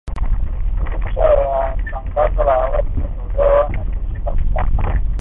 Licha 0.97 1.25
ya 1.25 1.77
tangazo 1.91 2.43
la 2.43 2.53
awali 2.53 2.89
lililotolewa 2.91 3.69
na 3.69 3.83
jeshi 3.83 4.25
la 4.25 4.31
Uganda 4.31 5.01